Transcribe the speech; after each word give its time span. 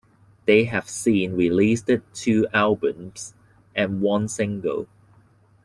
They 0.45 0.63
have 0.63 0.89
since 0.89 1.31
released 1.31 1.87
two 2.15 2.47
albums 2.51 3.35
and 3.75 4.01
one 4.01 4.27
single. 4.29 4.87